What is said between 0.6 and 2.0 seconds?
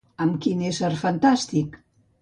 ésser fantàstic?